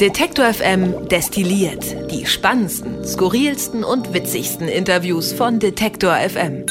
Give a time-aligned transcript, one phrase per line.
[0.00, 6.64] Detektor FM destilliert die spannendsten, skurrilsten und witzigsten Interviews von Detektor FM.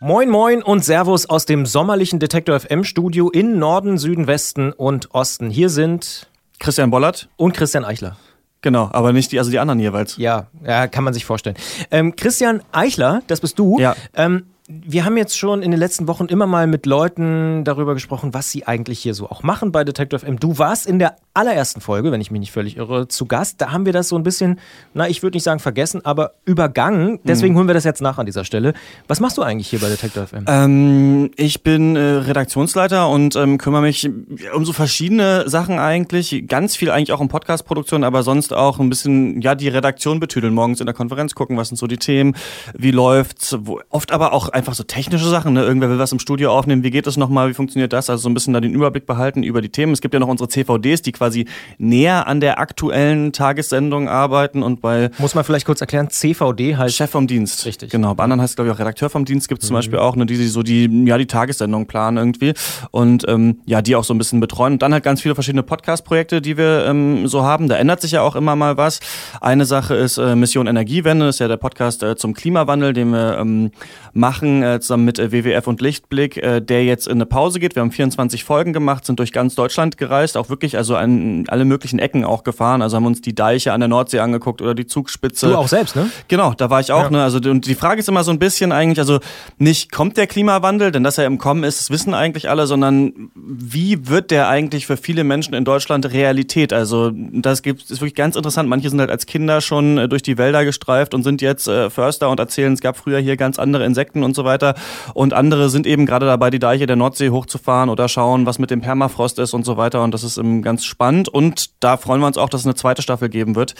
[0.00, 5.14] Moin Moin und Servus aus dem sommerlichen Detektor FM Studio in Norden, Süden, Westen und
[5.14, 5.50] Osten.
[5.50, 6.26] Hier sind
[6.58, 8.16] Christian Bollert und Christian Eichler.
[8.60, 10.16] Genau, aber nicht die, also die anderen jeweils.
[10.16, 11.56] Ja, ja, kann man sich vorstellen.
[11.92, 13.78] Ähm, Christian Eichler, das bist du.
[13.78, 13.94] Ja.
[14.14, 14.46] Ähm,
[14.84, 18.50] wir haben jetzt schon in den letzten Wochen immer mal mit Leuten darüber gesprochen, was
[18.50, 20.38] sie eigentlich hier so auch machen bei Detective M.
[20.38, 23.60] Du warst in der allerersten Folge, wenn ich mich nicht völlig irre, zu Gast.
[23.60, 24.60] Da haben wir das so ein bisschen,
[24.94, 27.20] na, ich würde nicht sagen vergessen, aber übergangen.
[27.24, 27.58] Deswegen mhm.
[27.58, 28.74] holen wir das jetzt nach an dieser Stelle.
[29.08, 30.44] Was machst du eigentlich hier bei Detective M?
[30.46, 34.08] Ähm, ich bin äh, Redaktionsleiter und ähm, kümmere mich
[34.54, 36.44] um so verschiedene Sachen eigentlich.
[36.48, 40.52] Ganz viel eigentlich auch um Podcast-Produktion, aber sonst auch ein bisschen, ja, die Redaktion betüdeln.
[40.52, 42.36] Morgens in der Konferenz gucken, was sind so die Themen,
[42.76, 45.54] wie läuft's, wo, oft aber auch einfach so technische Sachen.
[45.54, 45.62] Ne?
[45.62, 48.08] Irgendwer will was im Studio aufnehmen, wie geht das nochmal, wie funktioniert das?
[48.08, 49.92] Also so ein bisschen da den Überblick behalten über die Themen.
[49.92, 51.46] Es gibt ja noch unsere CVDs, die quasi
[51.78, 55.10] näher an der aktuellen Tagessendung arbeiten und bei...
[55.18, 56.94] Muss man vielleicht kurz erklären, CVD heißt...
[56.94, 57.66] Chef vom Dienst.
[57.66, 57.90] Richtig.
[57.90, 59.78] Genau, bei anderen heißt es glaube ich auch Redakteur vom Dienst, gibt es zum mhm.
[59.78, 62.54] Beispiel auch, ne, die so die, ja, die Tagessendung planen irgendwie
[62.90, 64.74] und ähm, ja, die auch so ein bisschen betreuen.
[64.74, 67.68] Und dann halt ganz viele verschiedene Podcast-Projekte, die wir ähm, so haben.
[67.68, 69.00] Da ändert sich ja auch immer mal was.
[69.40, 73.10] Eine Sache ist äh, Mission Energiewende, das ist ja der Podcast äh, zum Klimawandel, den
[73.10, 73.70] wir ähm,
[74.12, 77.76] machen äh, zusammen mit äh, WWF und Lichtblick, äh, der jetzt in eine Pause geht.
[77.76, 81.64] Wir haben 24 Folgen gemacht, sind durch ganz Deutschland gereist, auch wirklich also an alle
[81.64, 82.82] möglichen Ecken auch gefahren.
[82.82, 85.46] Also haben uns die Deiche an der Nordsee angeguckt oder die Zugspitze.
[85.46, 86.10] Du auch selbst, ne?
[86.26, 87.04] Genau, da war ich auch.
[87.04, 87.10] Ja.
[87.10, 87.22] Ne?
[87.22, 89.20] Also und die Frage ist immer so ein bisschen eigentlich, also
[89.58, 93.30] nicht kommt der Klimawandel, denn dass er im Kommen ist, das wissen eigentlich alle, sondern
[93.36, 96.72] wie wird der eigentlich für viele Menschen in Deutschland Realität?
[96.72, 98.68] Also das gibt ist wirklich ganz interessant.
[98.68, 101.90] Manche sind halt als Kinder schon äh, durch die Wälder gestreift und sind jetzt äh,
[101.90, 104.74] Förster und erzählen, es gab früher hier ganz andere Insekten und so weiter.
[105.14, 108.70] Und andere sind eben gerade dabei, die Deiche der Nordsee hochzufahren oder schauen, was mit
[108.70, 110.02] dem Permafrost ist und so weiter.
[110.02, 111.28] Und das ist eben ganz spannend.
[111.28, 113.74] Und da freuen wir uns auch, dass es eine zweite Staffel geben wird,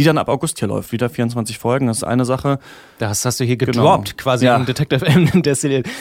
[0.00, 0.92] die dann ab August hier läuft.
[0.92, 2.58] Wieder 24 Folgen, das ist eine Sache.
[2.98, 4.22] Das hast du hier gedroppt, genau.
[4.22, 4.56] quasi ja.
[4.56, 5.28] im Detective M.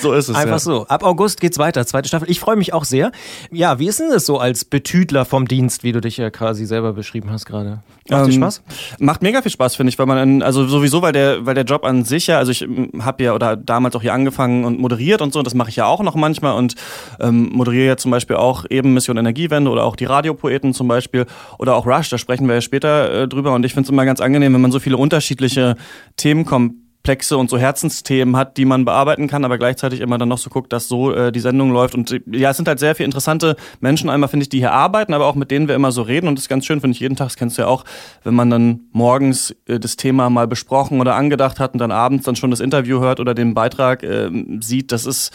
[0.01, 0.35] So ist es.
[0.35, 0.59] Einfach ja.
[0.59, 0.87] so.
[0.87, 2.29] Ab August geht's weiter, zweite Staffel.
[2.29, 3.11] Ich freue mich auch sehr.
[3.51, 6.65] Ja, wie ist denn das so als Betüdler vom Dienst, wie du dich ja quasi
[6.65, 7.79] selber beschrieben hast gerade?
[8.09, 8.61] Macht ähm, dir Spaß?
[8.99, 11.65] Macht mega viel Spaß, finde ich, weil man, in, also sowieso, weil der, weil der
[11.65, 12.67] Job an sich ja, also ich
[13.01, 15.75] habe ja oder damals auch hier angefangen und moderiert und so, und das mache ich
[15.75, 16.75] ja auch noch manchmal und
[17.19, 21.25] ähm, moderiere ja zum Beispiel auch eben Mission Energiewende oder auch die Radiopoeten zum Beispiel
[21.57, 24.05] oder auch Rush, da sprechen wir ja später äh, drüber und ich finde es immer
[24.05, 25.75] ganz angenehm, wenn man so viele unterschiedliche
[26.15, 26.73] Themen kommt
[27.09, 30.51] Komplexe und so Herzensthemen hat, die man bearbeiten kann, aber gleichzeitig immer dann noch so
[30.51, 31.95] guckt, dass so äh, die Sendung läuft.
[31.95, 35.15] Und ja, es sind halt sehr viele interessante Menschen einmal, finde ich, die hier arbeiten,
[35.15, 36.27] aber auch mit denen wir immer so reden.
[36.27, 37.83] Und das ist ganz schön, finde ich, jeden Tag, das kennst du ja auch,
[38.23, 42.25] wenn man dann morgens äh, das Thema mal besprochen oder angedacht hat und dann abends
[42.25, 44.29] dann schon das Interview hört oder den Beitrag äh,
[44.59, 45.31] sieht, das ist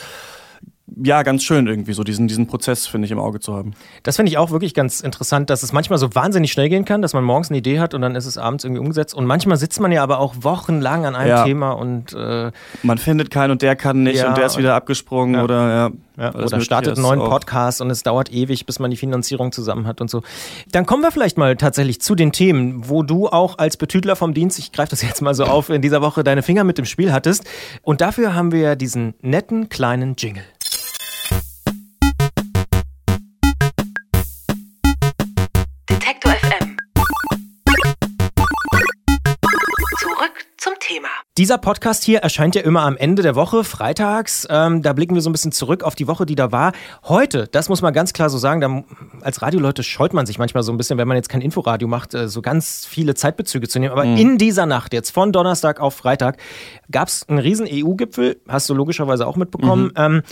[1.02, 3.72] ja, ganz schön irgendwie, so diesen, diesen Prozess, finde ich, im Auge zu haben.
[4.02, 7.00] Das finde ich auch wirklich ganz interessant, dass es manchmal so wahnsinnig schnell gehen kann,
[7.00, 9.14] dass man morgens eine Idee hat und dann ist es abends irgendwie umgesetzt.
[9.14, 11.44] Und manchmal sitzt man ja aber auch wochenlang an einem ja.
[11.44, 12.52] Thema und äh,
[12.82, 15.44] man findet keinen und der kann nicht ja, und der ist wieder abgesprungen ja.
[15.44, 15.90] oder ja.
[16.16, 19.84] Ja, oder startet einen neuen Podcast und es dauert ewig, bis man die Finanzierung zusammen
[19.84, 20.22] hat und so.
[20.70, 24.32] Dann kommen wir vielleicht mal tatsächlich zu den Themen, wo du auch als Betüdler vom
[24.32, 26.84] Dienst, ich greife das jetzt mal so auf, in dieser Woche deine Finger mit dem
[26.84, 27.44] Spiel hattest.
[27.82, 30.44] Und dafür haben wir ja diesen netten kleinen Jingle.
[41.36, 44.46] Dieser Podcast hier erscheint ja immer am Ende der Woche, freitags.
[44.48, 46.70] Ähm, da blicken wir so ein bisschen zurück auf die Woche, die da war.
[47.02, 48.84] Heute, das muss man ganz klar so sagen, da,
[49.20, 52.14] als Radioleute scheut man sich manchmal so ein bisschen, wenn man jetzt kein Inforadio macht,
[52.14, 53.90] äh, so ganz viele Zeitbezüge zu nehmen.
[53.90, 54.16] Aber mhm.
[54.16, 56.36] in dieser Nacht, jetzt von Donnerstag auf Freitag,
[56.92, 59.86] gab es einen riesen EU-Gipfel, hast du logischerweise auch mitbekommen.
[59.86, 59.92] Mhm.
[59.96, 60.22] Ähm,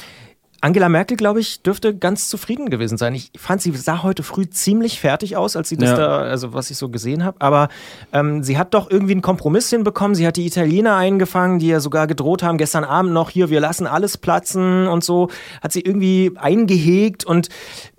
[0.62, 3.16] Angela Merkel, glaube ich, dürfte ganz zufrieden gewesen sein.
[3.16, 5.96] Ich fand, sie sah heute früh ziemlich fertig aus, als sie das ja.
[5.96, 7.36] da, also was ich so gesehen habe.
[7.40, 7.68] Aber
[8.12, 10.14] ähm, sie hat doch irgendwie einen Kompromiss hinbekommen.
[10.14, 13.58] Sie hat die Italiener eingefangen, die ja sogar gedroht haben, gestern Abend noch hier, wir
[13.58, 15.30] lassen alles platzen und so.
[15.60, 17.48] Hat sie irgendwie eingehegt und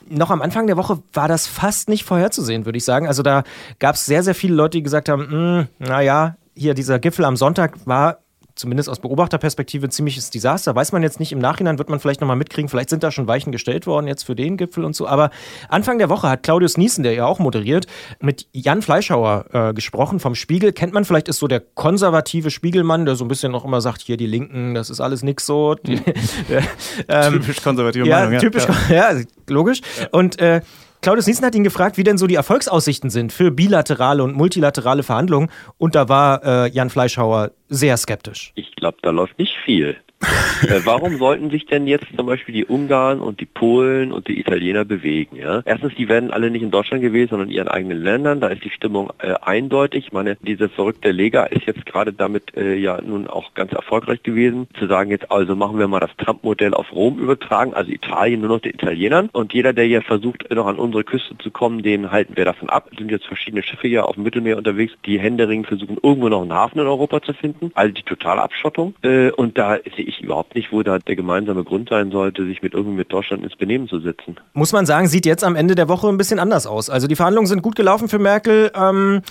[0.07, 3.07] noch am Anfang der Woche war das fast nicht vorherzusehen, würde ich sagen.
[3.07, 3.43] Also da
[3.79, 7.35] gab es sehr, sehr viele Leute, die gesagt haben, hm, naja, hier dieser Gipfel am
[7.35, 8.19] Sonntag war
[8.55, 10.75] zumindest aus Beobachterperspektive ein ziemliches Desaster.
[10.75, 13.27] Weiß man jetzt nicht, im Nachhinein wird man vielleicht nochmal mitkriegen, vielleicht sind da schon
[13.27, 15.07] Weichen gestellt worden jetzt für den Gipfel und so.
[15.07, 15.31] Aber
[15.69, 17.87] Anfang der Woche hat Claudius Niesen, der ja auch moderiert,
[18.19, 20.71] mit Jan Fleischhauer äh, gesprochen vom Spiegel.
[20.73, 24.01] Kennt man vielleicht, ist so der konservative Spiegelmann, der so ein bisschen noch immer sagt,
[24.01, 25.75] hier die Linken, das ist alles nix so.
[25.75, 25.93] Die,
[26.49, 26.61] äh,
[27.07, 28.39] ähm, typisch konservative ja, Meinung.
[28.39, 29.81] Typisch, ja, ja logisch.
[29.99, 30.07] Ja.
[30.11, 30.61] Und äh,
[31.03, 35.03] Claudius Niesen hat ihn gefragt, wie denn so die Erfolgsaussichten sind für bilaterale und multilaterale
[35.03, 35.49] Verhandlungen.
[35.77, 38.53] Und da war äh, Jan Fleischhauer sehr skeptisch.
[38.55, 39.97] Ich glaube, da läuft nicht viel.
[40.67, 44.39] äh, warum sollten sich denn jetzt zum Beispiel die Ungarn und die Polen und die
[44.39, 45.35] Italiener bewegen?
[45.35, 45.61] Ja?
[45.65, 48.39] Erstens, die werden alle nicht in Deutschland gewesen, sondern in ihren eigenen Ländern.
[48.39, 50.07] Da ist die Stimmung äh, eindeutig.
[50.07, 54.23] Ich meine, diese verrückte Lega ist jetzt gerade damit äh, ja nun auch ganz erfolgreich
[54.23, 58.41] gewesen, zu sagen, jetzt also machen wir mal das Trump-Modell auf Rom übertragen, also Italien
[58.41, 59.29] nur noch den Italienern.
[59.31, 62.69] Und jeder, der hier versucht, noch an unsere Küste zu kommen, den halten wir davon
[62.69, 62.89] ab.
[62.91, 66.41] Es sind jetzt verschiedene Schiffe hier auf dem Mittelmeer unterwegs, die händeringend versuchen, irgendwo noch
[66.41, 67.71] einen Hafen in Europa zu finden.
[67.75, 68.95] Also die totale Abschottung.
[69.01, 72.61] Äh, und da sehe ich überhaupt nicht, wo da der gemeinsame Grund sein sollte, sich
[72.61, 74.37] mit irgendwie mit Deutschland ins Benehmen zu setzen.
[74.53, 76.89] Muss man sagen, sieht jetzt am Ende der Woche ein bisschen anders aus.
[76.89, 78.71] Also die Verhandlungen sind gut gelaufen für Merkel.
[78.75, 79.21] Ähm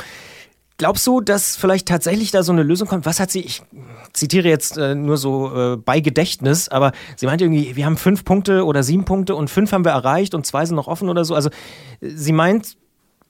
[0.79, 3.07] Glaubst du, dass vielleicht tatsächlich da so eine Lösung kommt?
[3.07, 3.63] Was hat sie, ich
[4.13, 8.25] zitiere jetzt äh, nur so äh, bei Gedächtnis, aber sie meinte irgendwie, wir haben fünf
[8.25, 11.25] Punkte oder sieben Punkte und fünf haben wir erreicht und zwei sind noch offen oder
[11.25, 11.37] so.
[11.37, 11.51] Also
[12.01, 12.77] sie meint,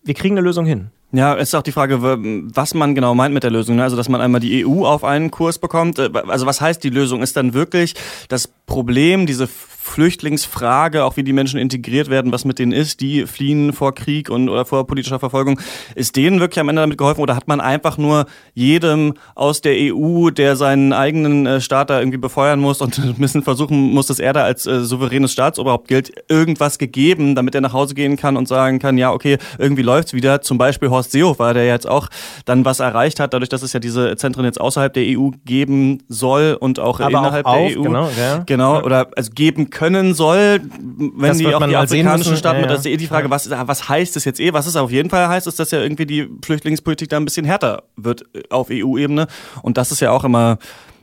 [0.02, 0.92] wir kriegen eine Lösung hin.
[1.14, 3.76] Ja, ist auch die Frage, was man genau meint mit der Lösung.
[3.76, 3.82] Ne?
[3.82, 5.98] Also, dass man einmal die EU auf einen Kurs bekommt.
[5.98, 7.22] Äh, also, was heißt die Lösung?
[7.22, 7.94] Ist dann wirklich
[8.28, 9.46] das Problem, diese
[9.82, 14.30] Flüchtlingsfrage, auch wie die Menschen integriert werden, was mit denen ist, die fliehen vor Krieg
[14.30, 15.60] und oder vor politischer Verfolgung,
[15.96, 19.74] ist denen wirklich am Ende damit geholfen oder hat man einfach nur jedem aus der
[19.76, 24.06] EU, der seinen eigenen äh, Staat da irgendwie befeuern muss und ein bisschen versuchen muss,
[24.06, 28.16] dass er da als äh, souveränes Staatsoberhaupt gilt, irgendwas gegeben, damit er nach Hause gehen
[28.16, 30.42] kann und sagen kann, ja, okay, irgendwie läuft's wieder.
[30.42, 32.08] Zum Beispiel Horst Seehofer, der jetzt auch
[32.44, 36.04] dann was erreicht hat, dadurch, dass es ja diese Zentren jetzt außerhalb der EU geben
[36.08, 37.82] soll und auch Aber innerhalb auch der auf, EU.
[37.82, 38.42] Genau, ja.
[38.46, 42.36] Genau, oder also geben können soll, wenn Das die auch die afrikanischen.
[42.36, 42.92] Staaten, Ja, das ist ja.
[42.92, 44.52] eh die Frage, was, was heißt das jetzt eh?
[44.52, 47.44] Was es auf jeden Fall heißt, ist, dass ja irgendwie die Flüchtlingspolitik da ein bisschen
[47.44, 49.26] härter wird äh, auf EU-Ebene.
[49.62, 50.58] Und das ist ja auch immer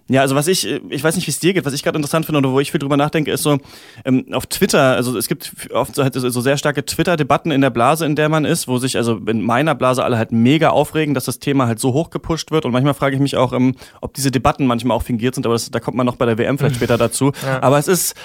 [0.09, 1.97] ja, also was ich, äh, ich weiß nicht, wie es dir geht, was ich gerade
[1.97, 3.59] interessant finde oder wo ich viel drüber nachdenke, ist so,
[4.03, 7.69] ähm, auf Twitter, also es gibt oft so, halt so sehr starke Twitter-Debatten in der
[7.69, 11.13] Blase, in der man ist, wo sich also in meiner Blase alle halt mega aufregen,
[11.13, 13.75] dass das Thema halt so hoch gepusht wird und manchmal frage ich mich auch, ähm,
[14.01, 16.39] ob diese Debatten manchmal auch fingiert sind, aber das, da kommt man noch bei der
[16.39, 17.31] WM vielleicht später dazu.
[17.61, 18.15] Aber es ist,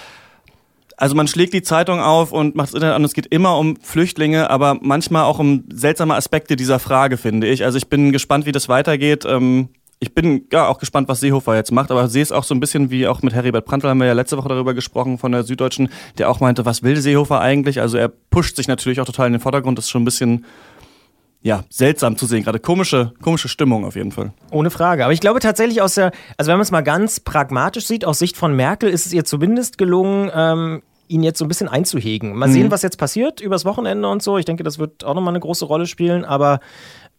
[0.97, 3.05] also man schlägt die Zeitung auf und macht das Internet an.
[3.05, 7.65] Es geht immer um Flüchtlinge, aber manchmal auch um seltsame Aspekte dieser Frage, finde ich.
[7.65, 9.25] Also ich bin gespannt, wie das weitergeht.
[9.25, 9.69] Ähm,
[10.01, 12.61] ich bin ja auch gespannt, was Seehofer jetzt macht, aber sehe es auch so ein
[12.61, 15.45] bisschen wie auch mit Heribert Prantl haben wir ja letzte Woche darüber gesprochen von der
[15.45, 15.89] Süddeutschen,
[16.19, 17.81] der auch meinte, was will Seehofer eigentlich?
[17.81, 19.79] Also er pusht sich natürlich auch total in den Vordergrund.
[19.79, 20.45] Das ist schon ein bisschen
[21.45, 22.43] ja, seltsam zu sehen.
[22.43, 24.33] Gerade komische, komische Stimmung auf jeden Fall.
[24.51, 25.05] Ohne Frage.
[25.05, 28.19] Aber ich glaube tatsächlich aus der, also wenn man es mal ganz pragmatisch sieht, aus
[28.19, 32.35] Sicht von Merkel ist es ihr zumindest gelungen, ähm, ihn jetzt so ein bisschen einzuhegen.
[32.35, 34.39] Mal sehen, was jetzt passiert übers Wochenende und so.
[34.39, 36.61] Ich denke, das wird auch nochmal eine große Rolle spielen, aber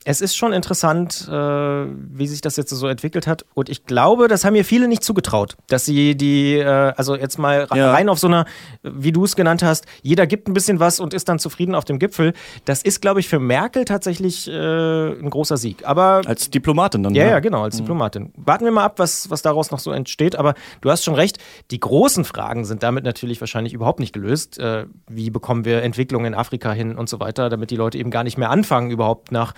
[0.08, 3.44] es ist schon interessant, äh, wie sich das jetzt so entwickelt hat.
[3.56, 6.64] Und ich glaube, das haben mir viele nicht zugetraut, dass sie die, äh,
[6.96, 7.92] also jetzt mal Ja.
[7.92, 8.46] rein auf so einer,
[8.84, 11.86] wie du es genannt hast, jeder gibt ein bisschen was und ist dann zufrieden auf
[11.86, 12.34] dem Gipfel.
[12.66, 15.88] Das ist, glaube ich, für Merkel tatsächlich äh, ein großer Sieg.
[15.88, 17.16] Aber Als Diplomatin dann.
[17.16, 17.32] ja, ne?
[17.32, 18.32] ja, genau, als Diplomatin.
[18.38, 20.36] Warten wir mal ab, was, was daraus noch so entsteht.
[20.36, 21.40] Aber du hast schon recht,
[21.72, 24.60] die großen Fragen sind damit natürlich wahrscheinlich überhaupt nicht gelöst.
[24.60, 28.12] Äh, wie bekommen wir Entwicklung in Afrika hin und so weiter, damit die Leute eben
[28.12, 29.54] gar nicht mehr anfangen, überhaupt nach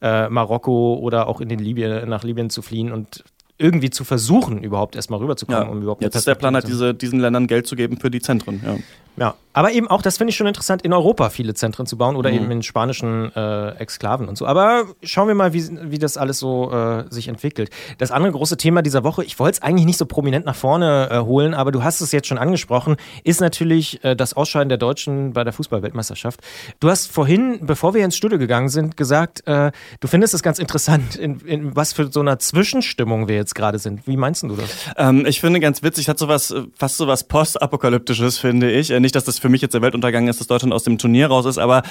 [0.00, 3.24] äh, Marokko oder auch in den Libyen, nach Libyen zu fliehen und
[3.56, 5.68] irgendwie zu versuchen, überhaupt erstmal rüberzukommen, Ja.
[5.68, 8.20] um überhaupt Jetzt ist der Plan halt, diese, diesen Ländern Geld zu geben für die
[8.20, 8.60] Zentren.
[8.64, 8.76] Ja.
[9.26, 12.16] ja, aber eben auch, das finde ich schon interessant, in Europa viele Zentren zu bauen
[12.16, 12.36] oder Mhm.
[12.36, 14.46] eben in spanischen äh, Exklaven und so.
[14.46, 17.70] Aber schauen wir mal, wie, wie das alles so äh, sich entwickelt.
[17.98, 21.08] Das andere große Thema dieser Woche, ich wollte es eigentlich nicht so prominent nach vorne
[21.10, 24.78] äh, holen, aber du hast es jetzt schon angesprochen, ist natürlich äh, das Ausscheiden der
[24.78, 26.40] Deutschen bei der Fußball-Weltmeisterschaft.
[26.80, 29.70] Du hast vorhin, bevor wir ins Studio gegangen sind, gesagt, äh,
[30.00, 33.78] du findest es ganz interessant, in, in was für so einer Zwischenstimmung wir jetzt gerade
[33.78, 34.06] sind.
[34.06, 34.68] Wie meinst du das?
[34.96, 38.90] Ähm, ich finde ganz witzig, hat sowas, fast sowas postapokalyptisches, finde ich.
[38.90, 41.26] Äh, Nicht, dass das für mich jetzt der Weltuntergang ist, dass Deutschland aus dem Turnier
[41.26, 41.82] raus ist, aber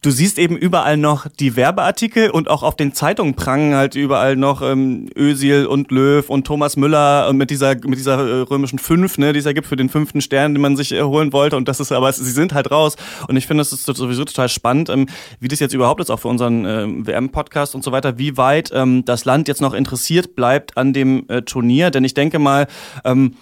[0.00, 4.36] du siehst eben überall noch die Werbeartikel und auch auf den Zeitungen prangen halt überall
[4.36, 9.18] noch ähm, Özil und Löw und Thomas Müller mit dieser, mit dieser äh, römischen Fünf,
[9.18, 11.56] ne, die es ja gibt für den fünften Stern, den man sich äh, holen wollte
[11.56, 12.94] und das ist, aber sie sind halt raus
[13.26, 15.08] und ich finde, es ist sowieso total spannend, ähm,
[15.40, 18.70] wie das jetzt überhaupt ist, auch für unseren ähm, WM-Podcast und so weiter, wie weit
[18.72, 22.68] ähm, das Land jetzt noch interessiert bleibt an dem äh, Turnier, denn ich denke mal,
[23.04, 23.34] ähm,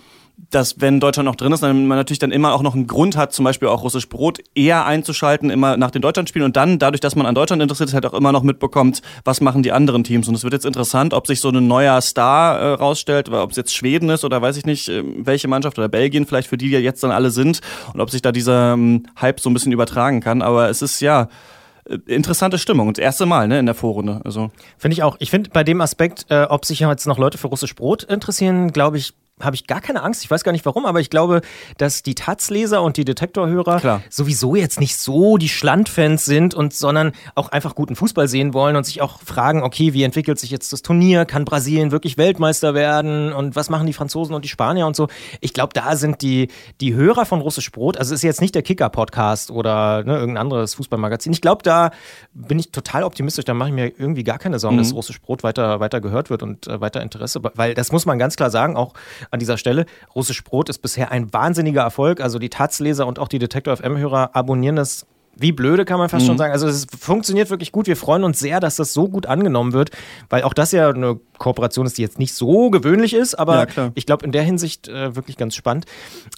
[0.51, 3.17] dass wenn Deutschland noch drin ist, dann man natürlich dann immer auch noch einen Grund
[3.17, 7.01] hat, zum Beispiel auch russisch Brot eher einzuschalten, immer nach den Deutschlandspielen und dann, dadurch,
[7.01, 10.05] dass man an Deutschland interessiert ist, halt auch immer noch mitbekommt, was machen die anderen
[10.05, 10.29] Teams.
[10.29, 13.57] Und es wird jetzt interessant, ob sich so ein neuer Star äh, rausstellt, ob es
[13.57, 16.69] jetzt Schweden ist oder weiß ich nicht, äh, welche Mannschaft oder Belgien vielleicht, für die
[16.69, 17.61] die jetzt dann alle sind
[17.93, 20.41] und ob sich da dieser ähm, Hype so ein bisschen übertragen kann.
[20.43, 21.29] Aber es ist ja
[21.85, 24.21] äh, interessante Stimmung und das erste Mal ne, in der Vorrunde.
[24.25, 25.17] Also Finde ich auch.
[25.19, 28.73] Ich finde bei dem Aspekt, äh, ob sich jetzt noch Leute für russisch Brot interessieren,
[28.73, 30.25] glaube ich, habe ich gar keine Angst.
[30.25, 31.43] Ich weiß gar nicht warum, aber ich glaube,
[31.77, 37.13] dass die Taz-Leser und die Detektorhörer sowieso jetzt nicht so die Schlandfans sind und sondern
[37.35, 40.73] auch einfach guten Fußball sehen wollen und sich auch fragen, okay, wie entwickelt sich jetzt
[40.73, 41.25] das Turnier?
[41.25, 43.33] Kann Brasilien wirklich Weltmeister werden?
[43.33, 45.09] Und was machen die Franzosen und die Spanier und so?
[45.41, 46.49] Ich glaube, da sind die,
[46.81, 50.43] die Hörer von Russisch Brot, also es ist jetzt nicht der Kicker-Podcast oder ne, irgendein
[50.43, 51.33] anderes Fußballmagazin.
[51.33, 51.91] Ich glaube, da
[52.33, 53.45] bin ich total optimistisch.
[53.45, 54.81] Da mache ich mir irgendwie gar keine Sorgen, mhm.
[54.81, 58.19] dass Russisch Brot weiter, weiter gehört wird und äh, weiter Interesse, weil das muss man
[58.19, 58.95] ganz klar sagen, auch
[59.31, 59.87] an dieser Stelle.
[60.15, 62.21] Russisch Brot ist bisher ein wahnsinniger Erfolg.
[62.21, 65.07] Also die Taz-Leser und auch die Detektor FM-Hörer abonnieren das
[65.39, 66.29] wie blöde kann man fast mhm.
[66.29, 66.53] schon sagen.
[66.53, 67.87] Also es funktioniert wirklich gut.
[67.87, 69.91] Wir freuen uns sehr, dass das so gut angenommen wird,
[70.29, 73.91] weil auch das ja eine Kooperation ist, die jetzt nicht so gewöhnlich ist, aber ja,
[73.95, 75.87] ich glaube in der Hinsicht äh, wirklich ganz spannend.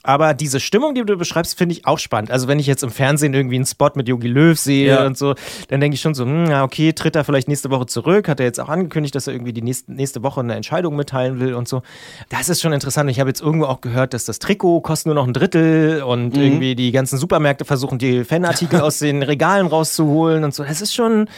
[0.03, 2.31] Aber diese Stimmung, die du beschreibst, finde ich auch spannend.
[2.31, 5.07] Also wenn ich jetzt im Fernsehen irgendwie einen Spot mit Yogi Löw sehe ja.
[5.07, 5.35] und so,
[5.69, 8.47] dann denke ich schon so, hm, okay, tritt er vielleicht nächste Woche zurück, hat er
[8.47, 11.67] jetzt auch angekündigt, dass er irgendwie die nächste, nächste Woche eine Entscheidung mitteilen will und
[11.67, 11.83] so.
[12.29, 13.11] Das ist schon interessant.
[13.11, 16.37] Ich habe jetzt irgendwo auch gehört, dass das Trikot kostet nur noch ein Drittel und
[16.37, 16.43] mhm.
[16.43, 20.65] irgendwie die ganzen Supermärkte versuchen, die Fanartikel aus den Regalen rauszuholen und so.
[20.65, 21.29] Das ist schon,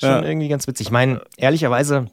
[0.00, 0.22] schon ja.
[0.22, 0.86] irgendwie ganz witzig.
[0.86, 2.06] Ich meine, ehrlicherweise,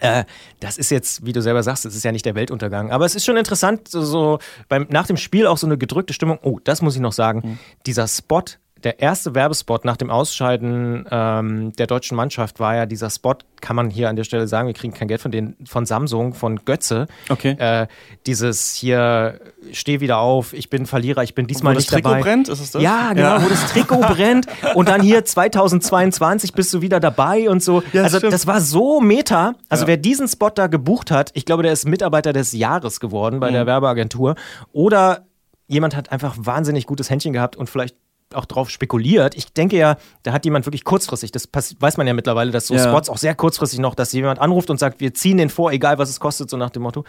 [0.00, 0.24] äh,
[0.60, 2.90] das ist jetzt, wie du selber sagst, das ist ja nicht der Weltuntergang.
[2.90, 4.38] Aber es ist schon interessant, so, so
[4.68, 6.38] beim, nach dem Spiel auch so eine gedrückte Stimmung.
[6.42, 7.42] Oh, das muss ich noch sagen.
[7.44, 7.58] Mhm.
[7.86, 8.44] Dieser Spot
[8.84, 13.74] der erste Werbespot nach dem Ausscheiden ähm, der deutschen Mannschaft war ja dieser Spot, kann
[13.74, 16.64] man hier an der Stelle sagen, wir kriegen kein Geld von, den, von Samsung, von
[16.64, 17.06] Götze.
[17.30, 17.56] Okay.
[17.58, 17.86] Äh,
[18.26, 19.40] dieses hier,
[19.72, 22.22] steh wieder auf, ich bin Verlierer, ich bin diesmal wo nicht das Trikot dabei.
[22.22, 22.82] brennt, ist es das?
[22.82, 23.44] Ja, genau, ja.
[23.44, 27.82] wo das Trikot brennt und dann hier 2022 bist du wieder dabei und so.
[27.94, 28.34] Ja, also stimmt.
[28.34, 29.54] das war so meta.
[29.70, 29.88] Also ja.
[29.88, 33.48] wer diesen Spot da gebucht hat, ich glaube, der ist Mitarbeiter des Jahres geworden bei
[33.48, 33.54] mhm.
[33.54, 34.34] der Werbeagentur.
[34.72, 35.24] Oder
[35.66, 37.96] jemand hat einfach wahnsinnig gutes Händchen gehabt und vielleicht
[38.36, 39.34] auch drauf spekuliert.
[39.34, 42.74] Ich denke ja, da hat jemand wirklich kurzfristig, das weiß man ja mittlerweile, dass so
[42.74, 42.82] ja.
[42.82, 45.98] Spots auch sehr kurzfristig noch, dass jemand anruft und sagt, wir ziehen den vor, egal
[45.98, 47.04] was es kostet, so nach dem Motto.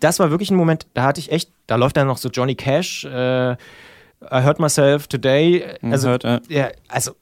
[0.00, 2.54] Das war wirklich ein Moment, da hatte ich echt, da läuft dann noch so Johnny
[2.54, 3.56] Cash, äh, I
[4.44, 5.64] Hurt Myself Today.
[5.80, 6.40] Mhm, also, hört, ja.
[6.48, 7.12] ja, also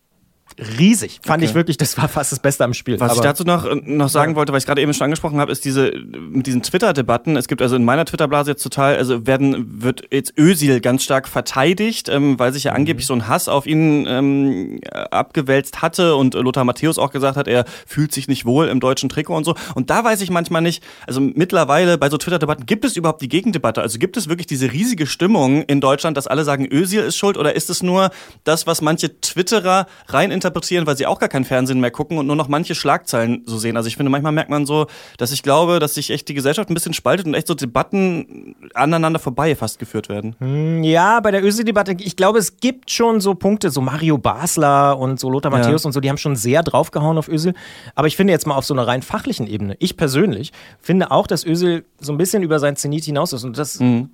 [0.78, 1.20] riesig.
[1.22, 1.50] Fand okay.
[1.50, 2.98] ich wirklich, das war fast das Beste am Spiel.
[2.98, 4.36] Was Aber, ich dazu noch, äh, noch sagen ja.
[4.36, 5.92] wollte, weil ich gerade eben schon angesprochen habe, ist diese,
[6.30, 10.34] mit diesen Twitter-Debatten, es gibt also in meiner Twitter-Blase jetzt total, also werden, wird jetzt
[10.38, 12.76] Ösil ganz stark verteidigt, ähm, weil sich ja mhm.
[12.76, 17.48] angeblich so ein Hass auf ihn ähm, abgewälzt hatte und Lothar Matthäus auch gesagt hat,
[17.48, 19.54] er fühlt sich nicht wohl im deutschen Trikot und so.
[19.74, 23.28] Und da weiß ich manchmal nicht, also mittlerweile bei so Twitter-Debatten, gibt es überhaupt die
[23.28, 23.82] Gegendebatte?
[23.82, 27.36] Also gibt es wirklich diese riesige Stimmung in Deutschland, dass alle sagen, Ösil ist schuld
[27.36, 28.10] oder ist es nur
[28.44, 32.26] das, was manche Twitterer rein interpretieren, weil sie auch gar kein Fernsehen mehr gucken und
[32.26, 33.76] nur noch manche Schlagzeilen so sehen.
[33.76, 34.86] Also ich finde, manchmal merkt man so,
[35.18, 38.54] dass ich glaube, dass sich echt die Gesellschaft ein bisschen spaltet und echt so Debatten
[38.74, 40.36] aneinander vorbei fast geführt werden.
[40.38, 44.98] Hm, ja, bei der Öse-Debatte, ich glaube, es gibt schon so Punkte, so Mario Basler
[44.98, 45.88] und so Lothar Matthäus ja.
[45.88, 47.54] und so, die haben schon sehr draufgehauen auf Ösel.
[47.94, 51.26] Aber ich finde jetzt mal auf so einer rein fachlichen Ebene, ich persönlich finde auch,
[51.26, 53.44] dass Ösel so ein bisschen über sein Zenit hinaus ist.
[53.44, 54.10] Und das mhm.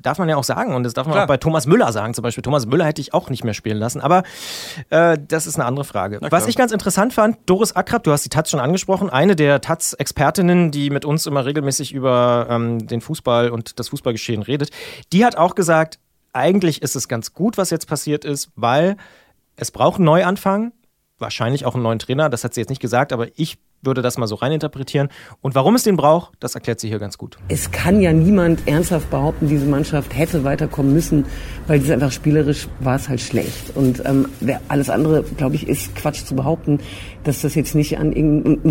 [0.00, 0.74] darf man ja auch sagen.
[0.74, 1.24] Und das darf man Klar.
[1.24, 2.14] auch bei Thomas Müller sagen.
[2.14, 4.00] Zum Beispiel, Thomas Müller hätte ich auch nicht mehr spielen lassen.
[4.00, 4.22] Aber
[4.90, 6.18] äh, das ist eine andere Frage.
[6.20, 9.60] Was ich ganz interessant fand, Doris Akrab, du hast die Taz schon angesprochen, eine der
[9.60, 14.70] Taz-Expertinnen, die mit uns immer regelmäßig über ähm, den Fußball und das Fußballgeschehen redet,
[15.12, 15.98] die hat auch gesagt,
[16.32, 18.96] eigentlich ist es ganz gut, was jetzt passiert ist, weil
[19.56, 20.72] es braucht einen Neuanfang,
[21.18, 24.16] wahrscheinlich auch einen neuen Trainer, das hat sie jetzt nicht gesagt, aber ich würde das
[24.16, 25.08] mal so reininterpretieren.
[25.40, 27.36] Und warum es den braucht, das erklärt sie hier ganz gut.
[27.48, 31.26] Es kann ja niemand ernsthaft behaupten, diese Mannschaft hätte weiterkommen müssen,
[31.66, 33.76] weil es einfach spielerisch war es halt schlecht.
[33.76, 34.26] Und ähm,
[34.68, 36.78] alles andere, glaube ich, ist Quatsch zu behaupten,
[37.24, 38.12] dass das jetzt nicht an,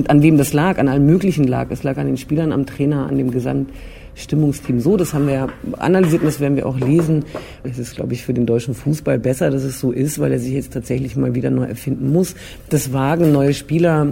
[0.07, 1.67] an wem das lag, an allen möglichen lag.
[1.69, 3.69] Es lag an den Spielern, am Trainer, an dem Gesamt.
[4.13, 4.97] Stimmungsteam so.
[4.97, 7.23] Das haben wir ja analysiert und das werden wir auch lesen.
[7.63, 10.39] Es ist, glaube ich, für den deutschen Fußball besser, dass es so ist, weil er
[10.39, 12.35] sich jetzt tatsächlich mal wieder neu erfinden muss.
[12.69, 14.07] Das Wagen, neue Spieler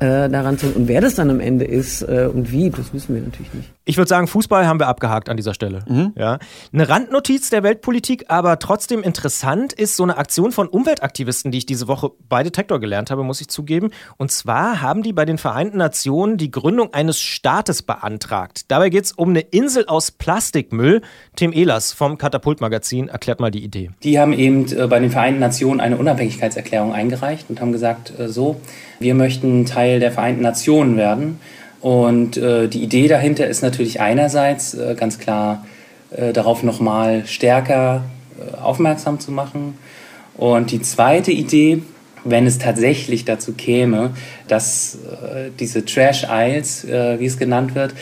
[0.00, 0.66] äh, daran zu.
[0.68, 3.75] Und wer das dann am Ende ist äh, und wie, das wissen wir natürlich nicht.
[3.88, 5.84] Ich würde sagen, Fußball haben wir abgehakt an dieser Stelle.
[5.88, 6.12] Mhm.
[6.16, 6.40] Ja.
[6.72, 11.66] Eine Randnotiz der Weltpolitik, aber trotzdem interessant ist so eine Aktion von Umweltaktivisten, die ich
[11.66, 13.92] diese Woche bei Detektor gelernt habe, muss ich zugeben.
[14.16, 18.64] Und zwar haben die bei den Vereinten Nationen die Gründung eines Staates beantragt.
[18.68, 21.02] Dabei geht es um eine Insel aus Plastikmüll.
[21.36, 23.92] Tim Ehlers vom Katapult-Magazin erklärt mal die Idee.
[24.02, 28.28] Die haben eben äh, bei den Vereinten Nationen eine Unabhängigkeitserklärung eingereicht und haben gesagt, äh,
[28.28, 28.60] so,
[28.98, 31.38] wir möchten Teil der Vereinten Nationen werden.
[31.80, 35.64] Und äh, die Idee dahinter ist natürlich einerseits äh, ganz klar
[36.10, 38.04] äh, darauf nochmal stärker
[38.38, 39.78] äh, aufmerksam zu machen.
[40.36, 41.82] Und die zweite Idee,
[42.24, 44.10] wenn es tatsächlich dazu käme,
[44.48, 47.94] dass äh, diese Trash Isles, äh, wie es genannt wird,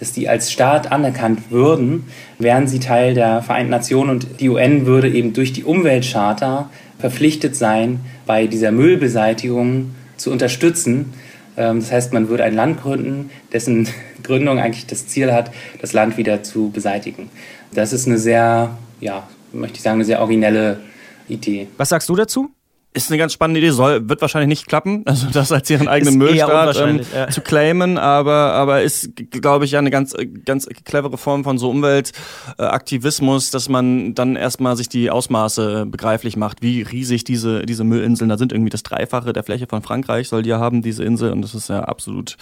[0.00, 2.06] dass die als Staat anerkannt würden,
[2.38, 7.56] wären sie Teil der Vereinten Nationen und die UN würde eben durch die Umweltcharta verpflichtet
[7.56, 11.12] sein, bei dieser Müllbeseitigung zu unterstützen.
[11.58, 13.88] Ähm, das heißt, man würde ein Land gründen, dessen
[14.22, 15.50] Gründung eigentlich das Ziel hat,
[15.80, 17.28] das Land wieder zu beseitigen.
[17.74, 20.80] Das ist eine sehr, ja, möchte ich sagen, eine sehr originelle
[21.28, 21.68] Idee.
[21.76, 22.50] Was sagst du dazu?
[22.98, 26.16] Ist eine ganz spannende Idee, soll, wird wahrscheinlich nicht klappen, also das als ihren eigenen
[26.16, 27.28] Müllstaat ähm, ja.
[27.28, 30.14] zu claimen, aber, aber ist, glaube ich, ja eine ganz,
[30.44, 36.62] ganz clevere Form von so Umweltaktivismus, dass man dann erstmal sich die Ausmaße begreiflich macht,
[36.62, 38.52] wie riesig diese, diese Müllinseln da sind.
[38.52, 41.54] Irgendwie das Dreifache der Fläche von Frankreich soll die ja haben, diese Insel, und das
[41.54, 42.36] ist ja absolut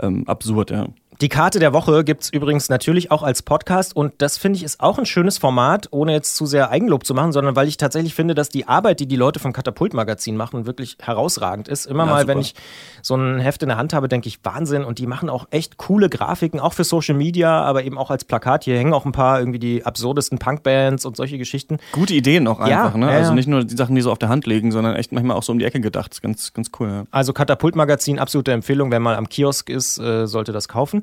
[0.00, 0.86] ähm, absurd, ja.
[1.20, 4.62] Die Karte der Woche gibt es übrigens natürlich auch als Podcast und das finde ich
[4.62, 7.76] ist auch ein schönes Format, ohne jetzt zu sehr Eigenlob zu machen, sondern weil ich
[7.76, 11.86] tatsächlich finde, dass die Arbeit, die die Leute vom Katapult-Magazin machen, wirklich herausragend ist.
[11.86, 12.34] Immer ja, mal, super.
[12.34, 12.54] wenn ich
[13.02, 15.76] so ein Heft in der Hand habe, denke ich Wahnsinn und die machen auch echt
[15.76, 18.62] coole Grafiken, auch für Social Media, aber eben auch als Plakat.
[18.62, 21.78] Hier hängen auch ein paar irgendwie die absurdesten Punkbands und solche Geschichten.
[21.90, 23.06] Gute Ideen auch einfach, ja, ne?
[23.06, 25.36] Ja, also nicht nur die Sachen, die so auf der Hand liegen, sondern echt manchmal
[25.36, 26.22] auch so um die Ecke gedacht.
[26.22, 26.88] Ganz, ganz cool.
[26.88, 27.04] Ja.
[27.10, 31.02] Also Katapult-Magazin, absolute Empfehlung, wenn man am Kiosk ist, äh, sollte das kaufen.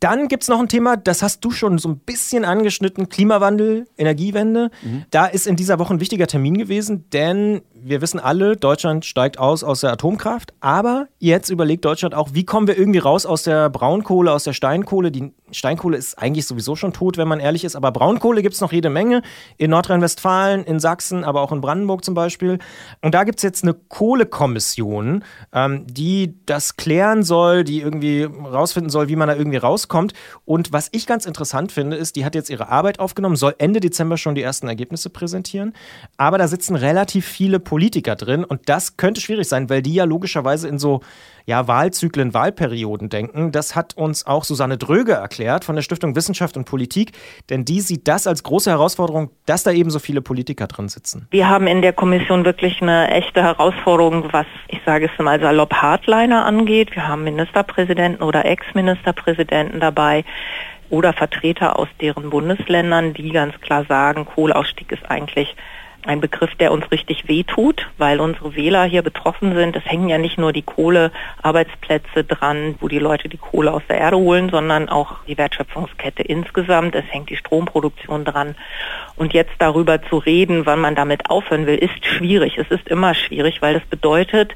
[0.00, 3.86] Dann gibt es noch ein Thema, das hast du schon so ein bisschen angeschnitten, Klimawandel,
[3.98, 4.70] Energiewende.
[4.82, 5.04] Mhm.
[5.10, 9.38] Da ist in dieser Woche ein wichtiger Termin gewesen, denn wir wissen alle, Deutschland steigt
[9.38, 13.42] aus aus der Atomkraft, aber jetzt überlegt Deutschland auch, wie kommen wir irgendwie raus aus
[13.42, 15.10] der Braunkohle, aus der Steinkohle.
[15.10, 18.60] Die Steinkohle ist eigentlich sowieso schon tot, wenn man ehrlich ist, aber Braunkohle gibt es
[18.62, 19.20] noch jede Menge.
[19.58, 22.58] In Nordrhein-Westfalen, in Sachsen, aber auch in Brandenburg zum Beispiel.
[23.02, 28.90] Und da gibt es jetzt eine Kohlekommission, ähm, die das klären soll, die irgendwie rausfinden
[28.90, 29.89] soll, wie man da irgendwie rauskommt.
[30.44, 33.80] Und was ich ganz interessant finde, ist, die hat jetzt ihre Arbeit aufgenommen, soll Ende
[33.80, 35.74] Dezember schon die ersten Ergebnisse präsentieren.
[36.16, 40.04] Aber da sitzen relativ viele Politiker drin und das könnte schwierig sein, weil die ja
[40.04, 41.00] logischerweise in so
[41.46, 43.52] ja, Wahlzyklen, Wahlperioden denken.
[43.52, 47.12] Das hat uns auch Susanne Dröge erklärt von der Stiftung Wissenschaft und Politik,
[47.48, 51.26] denn die sieht das als große Herausforderung, dass da eben so viele Politiker drin sitzen.
[51.30, 55.74] Wir haben in der Kommission wirklich eine echte Herausforderung, was ich sage es mal salopp
[55.74, 56.94] Hardliner angeht.
[56.94, 60.24] Wir haben Ministerpräsidenten oder Ex-Ministerpräsidenten dabei
[60.90, 65.54] oder Vertreter aus deren Bundesländern, die ganz klar sagen, Kohleausstieg ist eigentlich
[66.06, 69.76] ein Begriff, der uns richtig wehtut, weil unsere Wähler hier betroffen sind.
[69.76, 73.98] Es hängen ja nicht nur die Kohlearbeitsplätze dran, wo die Leute die Kohle aus der
[73.98, 76.94] Erde holen, sondern auch die Wertschöpfungskette insgesamt.
[76.94, 78.54] Es hängt die Stromproduktion dran.
[79.16, 82.56] Und jetzt darüber zu reden, wann man damit aufhören will, ist schwierig.
[82.56, 84.54] Es ist immer schwierig, weil das bedeutet,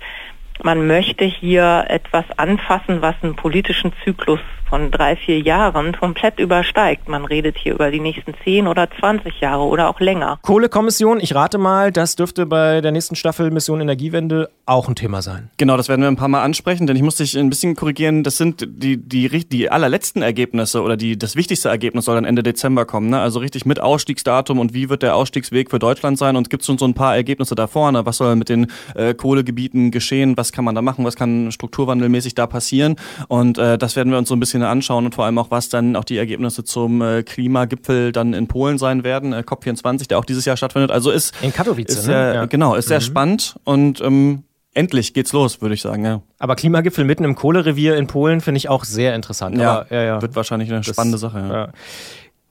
[0.65, 7.09] man möchte hier etwas anfassen, was einen politischen Zyklus von drei, vier Jahren komplett übersteigt.
[7.09, 10.39] Man redet hier über die nächsten zehn oder zwanzig Jahre oder auch länger.
[10.41, 15.21] Kohlekommission, ich rate mal, das dürfte bei der nächsten Staffel Mission Energiewende auch ein Thema
[15.21, 15.51] sein.
[15.59, 18.25] Genau, das werden wir ein paar Mal ansprechen, denn ich muss dich ein bisschen korrigieren.
[18.25, 22.43] Das sind die, die, die allerletzten Ergebnisse oder die, das wichtigste Ergebnis soll dann Ende
[22.43, 23.11] Dezember kommen.
[23.11, 23.21] Ne?
[23.21, 26.67] Also richtig mit Ausstiegsdatum und wie wird der Ausstiegsweg für Deutschland sein und gibt es
[26.67, 28.07] schon so ein paar Ergebnisse da vorne.
[28.07, 30.39] Was soll mit den äh, Kohlegebieten geschehen?
[30.39, 31.05] Was kann man da machen?
[31.05, 32.97] Was kann strukturwandelmäßig da passieren?
[33.29, 35.69] Und äh, das werden wir uns so ein bisschen anschauen und vor allem auch, was
[35.69, 40.19] dann auch die Ergebnisse zum äh, Klimagipfel dann in Polen sein werden, äh, COP24, der
[40.19, 40.91] auch dieses Jahr stattfindet.
[40.91, 42.35] Also ist in Katowice, ist, ne?
[42.35, 42.45] ja.
[42.47, 43.05] genau, ist sehr mhm.
[43.05, 46.05] spannend und ähm, endlich geht's los, würde ich sagen.
[46.05, 46.23] Ja.
[46.39, 49.59] Aber Klimagipfel mitten im Kohlerevier in Polen finde ich auch sehr interessant.
[49.59, 50.23] Ja, Aber, ja, ja.
[50.23, 51.39] wird wahrscheinlich eine das, spannende Sache.
[51.39, 51.69] Ja.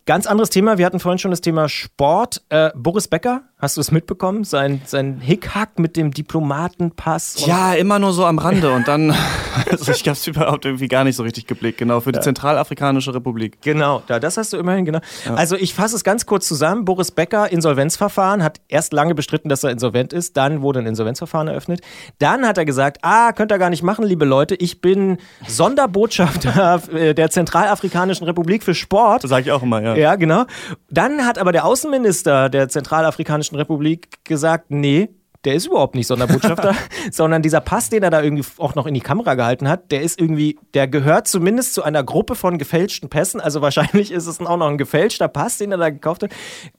[0.06, 0.78] Ganz anderes Thema.
[0.78, 2.42] Wir hatten vorhin schon das Thema Sport.
[2.50, 4.44] Äh, Boris Becker, hast du es mitbekommen?
[4.44, 7.46] Sein, sein Hickhack mit dem Diplomatenpass.
[7.46, 8.74] Ja, immer nur so am Rande.
[8.74, 9.12] Und dann,
[9.72, 11.78] also ich habe es überhaupt irgendwie gar nicht so richtig geblickt.
[11.78, 12.22] Genau, für die ja.
[12.22, 13.62] Zentralafrikanische Republik.
[13.62, 15.00] Genau, da, das hast du immerhin, genau.
[15.26, 15.36] Ja.
[15.36, 16.84] Also ich fasse es ganz kurz zusammen.
[16.84, 20.36] Boris Becker, Insolvenzverfahren, hat erst lange bestritten, dass er insolvent ist.
[20.36, 21.80] Dann wurde ein Insolvenzverfahren eröffnet.
[22.20, 24.56] Dann hat er gesagt, ah, könnt ihr gar nicht machen, liebe Leute.
[24.56, 26.82] Ich bin Sonderbotschafter
[27.14, 29.24] der Zentralafrikanischen Republik für Sport.
[29.24, 29.96] Das sage ich auch immer, ja.
[29.96, 30.16] Ja.
[30.16, 30.44] genau.
[30.90, 35.10] Dann hat aber der Außenminister der Zentralafrikanischen Republik gesagt, nee,
[35.46, 36.74] der ist überhaupt nicht Sonderbotschafter,
[37.12, 40.02] sondern dieser Pass, den er da irgendwie auch noch in die Kamera gehalten hat, der
[40.02, 43.42] ist irgendwie, der gehört zumindest zu einer Gruppe von gefälschten Pässen.
[43.42, 46.32] Also wahrscheinlich ist es auch noch ein gefälschter Pass, den er da gekauft hat.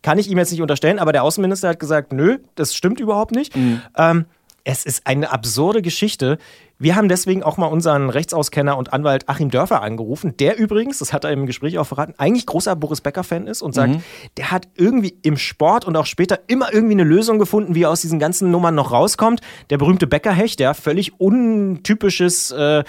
[0.03, 3.33] Kann ich ihm jetzt nicht unterstellen, aber der Außenminister hat gesagt, nö, das stimmt überhaupt
[3.33, 3.55] nicht.
[3.55, 3.83] Mhm.
[3.97, 4.25] Ähm,
[4.65, 6.39] es ist eine absurde Geschichte.
[6.85, 11.15] Wir haben deswegen auch mal unseren Rechtsauskenner und Anwalt Achim Dörfer angerufen, der übrigens, das
[11.15, 14.03] hat er im Gespräch auch verraten, eigentlich großer Boris Becker-Fan ist und sagt, mhm.
[14.37, 17.91] der hat irgendwie im Sport und auch später immer irgendwie eine Lösung gefunden, wie er
[17.91, 19.41] aus diesen ganzen Nummern noch rauskommt.
[19.71, 22.85] Der berühmte Becker-Hecht, der völlig untypisches, äh,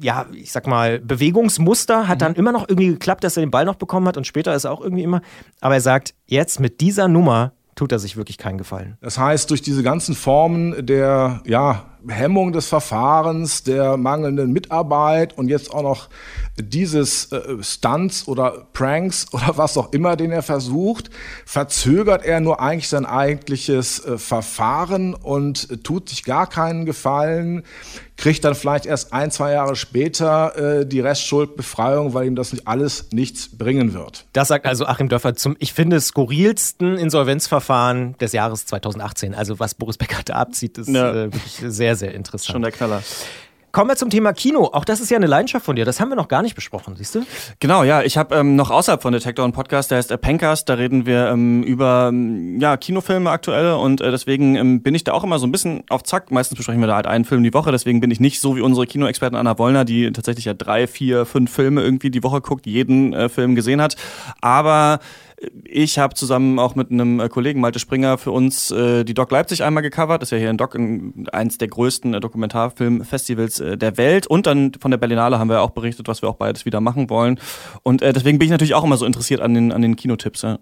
[0.00, 2.20] ja, ich sag mal, Bewegungsmuster, hat mhm.
[2.20, 4.64] dann immer noch irgendwie geklappt, dass er den Ball noch bekommen hat und später ist
[4.64, 5.20] er auch irgendwie immer.
[5.60, 8.96] Aber er sagt, jetzt mit dieser Nummer tut er sich wirklich keinen Gefallen.
[9.02, 15.48] Das heißt, durch diese ganzen Formen der ja, Hemmung des Verfahrens, der mangelnden Mitarbeit und
[15.48, 16.08] jetzt auch noch
[16.56, 21.10] dieses äh, Stunts oder Pranks oder was auch immer, den er versucht,
[21.46, 27.62] verzögert er nur eigentlich sein eigentliches äh, Verfahren und tut sich gar keinen Gefallen.
[28.16, 32.68] Kriegt dann vielleicht erst ein, zwei Jahre später äh, die Restschuldbefreiung, weil ihm das nicht
[32.68, 34.26] alles nichts bringen wird.
[34.32, 39.34] Das sagt also Achim Dörfer zum, ich finde, skurrilsten Insolvenzverfahren des Jahres 2018.
[39.34, 41.10] Also was Boris Becker da abzieht, ist ja.
[41.10, 42.52] äh, wirklich sehr, sehr interessant.
[42.52, 43.02] Schon der Knaller.
[43.72, 44.68] Kommen wir zum Thema Kino.
[44.70, 45.86] Auch das ist ja eine Leidenschaft von dir.
[45.86, 47.22] Das haben wir noch gar nicht besprochen, siehst du?
[47.58, 48.02] Genau, ja.
[48.02, 50.68] Ich habe ähm, noch außerhalb von Detektor einen Podcast, der heißt äh, Pencast.
[50.68, 55.04] Da reden wir ähm, über ähm, ja, Kinofilme aktuell und äh, deswegen ähm, bin ich
[55.04, 56.30] da auch immer so ein bisschen auf Zack.
[56.30, 57.72] Meistens besprechen wir da halt einen Film die Woche.
[57.72, 61.24] Deswegen bin ich nicht so wie unsere Kinoexperten Anna Wollner, die tatsächlich ja drei, vier,
[61.24, 63.96] fünf Filme irgendwie die Woche guckt, jeden äh, Film gesehen hat.
[64.42, 65.00] Aber
[65.64, 69.30] ich habe zusammen auch mit einem äh, Kollegen Malte Springer für uns äh, die Doc
[69.30, 70.22] Leipzig einmal gecovert.
[70.22, 74.26] Das ist ja hier in Doc ein, eins der größten äh, Dokumentarfilmfestivals äh, der Welt.
[74.26, 77.10] Und dann von der Berlinale haben wir auch berichtet, was wir auch beides wieder machen
[77.10, 77.40] wollen.
[77.82, 80.42] Und äh, deswegen bin ich natürlich auch immer so interessiert an den, an den Kinotipps.
[80.42, 80.58] Ja.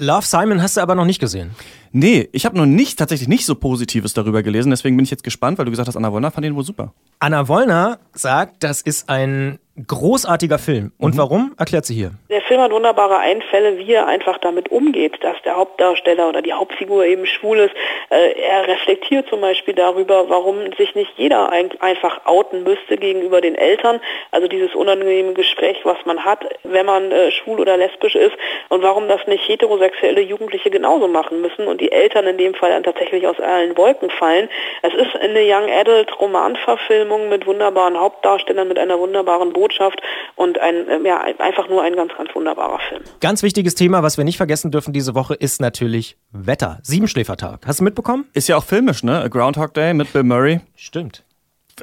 [0.00, 1.50] Love Simon hast du aber noch nicht gesehen.
[1.90, 4.70] Nee, ich habe noch nicht tatsächlich nicht so Positives darüber gelesen.
[4.70, 6.94] Deswegen bin ich jetzt gespannt, weil du gesagt hast, Anna Wollner fand den wohl super.
[7.18, 10.92] Anna Wollner sagt, das ist ein großartiger Film.
[10.98, 11.18] Und mhm.
[11.18, 12.10] warum, erklärt sie hier.
[12.30, 16.52] Der Film hat wunderbare Einfälle, wie er einfach damit umgeht, dass der Hauptdarsteller oder die
[16.52, 17.74] Hauptfigur eben schwul ist.
[18.10, 23.40] Äh, er reflektiert zum Beispiel darüber, warum sich nicht jeder ein, einfach outen müsste gegenüber
[23.40, 24.00] den Eltern.
[24.30, 28.34] Also dieses unangenehme Gespräch, was man hat, wenn man äh, schwul oder lesbisch ist
[28.68, 32.70] und warum das nicht heterosexuelle Jugendliche genauso machen müssen und die Eltern in dem Fall
[32.70, 34.48] dann tatsächlich aus allen Wolken fallen.
[34.82, 40.00] Es ist eine Young Adult Romanverfilmung mit wunderbaren Hauptdarstellern, mit einer wunderbaren Botschaft Botschaft
[40.36, 43.02] und ein, ähm, ja, einfach nur ein ganz, ganz wunderbarer Film.
[43.20, 46.78] Ganz wichtiges Thema, was wir nicht vergessen dürfen diese Woche, ist natürlich Wetter.
[46.82, 47.66] Siebenschläfertag.
[47.66, 48.26] Hast du mitbekommen?
[48.32, 49.20] Ist ja auch filmisch, ne?
[49.20, 50.60] A Groundhog Day mit Bill Murray.
[50.74, 51.24] Stimmt.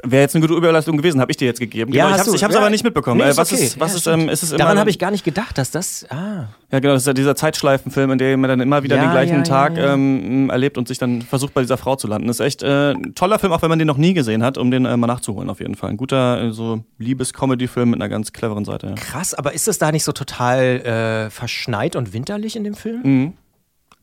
[0.04, 1.92] Wäre jetzt eine gute Überleistung gewesen, habe ich dir jetzt gegeben.
[1.92, 2.60] Ja, genau, ich habe es ja.
[2.60, 3.20] aber nicht mitbekommen.
[3.20, 3.64] Nee, ist was okay.
[3.64, 5.70] ist, was ja, ist, ähm, ist es immer Daran habe ich gar nicht gedacht, dass
[5.70, 6.06] das.
[6.10, 6.48] Ah.
[6.70, 9.10] Ja, genau, das ist ja dieser Zeitschleifenfilm, in dem man dann immer wieder Ja, den
[9.10, 9.76] gleichen Tag.
[9.76, 12.28] Ähm, erlebt und sich dann versucht, bei dieser Frau zu landen.
[12.28, 14.58] Das ist echt äh, ein toller Film, auch wenn man den noch nie gesehen hat,
[14.58, 15.90] um den äh, mal nachzuholen, auf jeden Fall.
[15.90, 18.94] Ein guter äh, so Liebes-Comedy-Film mit einer ganz cleveren Seite.
[18.96, 23.00] Krass, aber ist es da nicht so total äh, verschneit und winterlich in dem Film?
[23.02, 23.32] Mhm.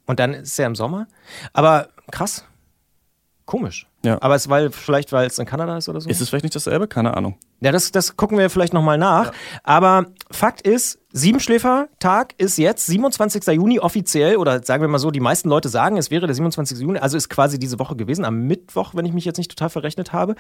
[0.06, 1.08] Und dann ist es ja im Sommer.
[1.54, 2.46] Aber krass.
[3.46, 3.88] Komisch.
[4.06, 4.18] Ja.
[4.22, 6.10] Aber es weil vielleicht, weil es in Kanada ist oder so?
[6.10, 6.88] Ist es vielleicht nicht dasselbe?
[6.88, 7.36] Keine Ahnung.
[7.60, 9.32] Ja, das, das gucken wir vielleicht nochmal nach.
[9.64, 13.46] Aber Fakt ist, Siebenschläfertag ist jetzt 27.
[13.48, 16.80] Juni offiziell, oder sagen wir mal so, die meisten Leute sagen, es wäre der 27.
[16.80, 19.70] Juni, also ist quasi diese Woche gewesen, am Mittwoch, wenn ich mich jetzt nicht total
[19.70, 20.36] verrechnet habe.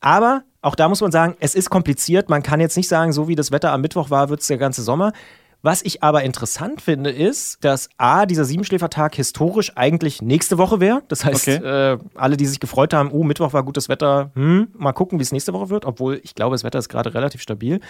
[0.00, 2.28] Aber auch da muss man sagen, es ist kompliziert.
[2.28, 4.58] Man kann jetzt nicht sagen, so wie das Wetter am Mittwoch war, wird es der
[4.58, 5.12] ganze Sommer.
[5.62, 11.02] Was ich aber interessant finde, ist, dass A, dieser Siebenschläfertag historisch eigentlich nächste Woche wäre.
[11.08, 11.56] Das heißt, Okay.
[11.56, 15.22] äh, alle, die sich gefreut haben, oh, Mittwoch war gutes Wetter, hm, mal gucken, wie
[15.24, 15.84] es nächste Woche wird.
[15.84, 17.80] Obwohl ich glaube, das Wetter ist gerade relativ stabil,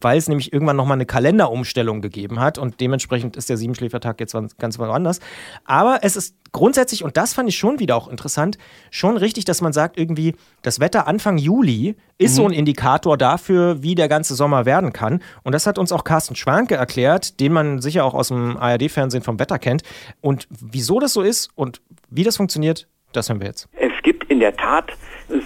[0.00, 4.36] weil es nämlich irgendwann nochmal eine Kalenderumstellung gegeben hat und dementsprechend ist der Siebenschläfertag jetzt
[4.58, 5.18] ganz- woanders.
[5.64, 8.56] Aber es ist grundsätzlich, und das fand ich schon wieder auch interessant,
[8.90, 13.82] schon richtig, dass man sagt, irgendwie, das Wetter Anfang Juli ist so ein Indikator dafür,
[13.82, 15.20] wie der ganze Sommer werden kann.
[15.42, 19.22] Und das hat uns auch Carsten Schwanke erklärt, den man sicher auch aus dem ARD-Fernsehen
[19.22, 19.82] vom Wetter kennt.
[20.22, 23.68] Und wieso das so ist und wie das funktioniert, das hören wir jetzt.
[23.74, 24.92] Es gibt in der Tat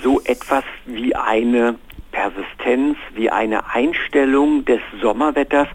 [0.05, 1.77] so etwas wie eine
[2.12, 5.68] Persistenz, wie eine Einstellung des Sommerwetters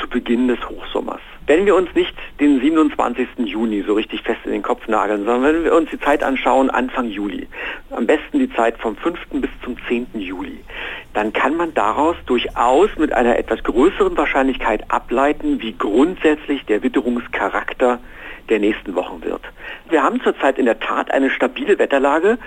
[0.00, 1.20] zu Beginn des Hochsommers.
[1.46, 3.28] Wenn wir uns nicht den 27.
[3.44, 6.70] Juni so richtig fest in den Kopf nageln, sondern wenn wir uns die Zeit anschauen,
[6.70, 7.46] Anfang Juli,
[7.90, 9.18] am besten die Zeit vom 5.
[9.34, 10.08] bis zum 10.
[10.14, 10.58] Juli,
[11.14, 18.00] dann kann man daraus durchaus mit einer etwas größeren Wahrscheinlichkeit ableiten, wie grundsätzlich der Witterungscharakter
[18.48, 19.42] der nächsten Wochen wird.
[19.88, 22.38] Wir haben zurzeit in der Tat eine stabile Wetterlage,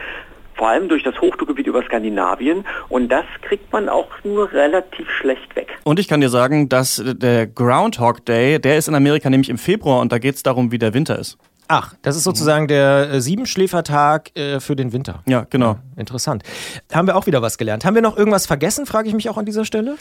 [0.59, 5.55] vor allem durch das Hochdruckgebiet über Skandinavien und das kriegt man auch nur relativ schlecht
[5.55, 5.69] weg.
[5.83, 9.57] Und ich kann dir sagen, dass der Groundhog Day, der ist in Amerika nämlich im
[9.57, 11.37] Februar und da geht es darum, wie der Winter ist.
[11.71, 15.21] Ach, das ist sozusagen der äh, Siebenschläfertag äh, für den Winter.
[15.27, 15.77] Ja, genau.
[15.95, 16.41] Interessant.
[16.91, 17.85] Haben wir auch wieder was gelernt.
[17.85, 19.95] Haben wir noch irgendwas vergessen, frage ich mich auch an dieser Stelle?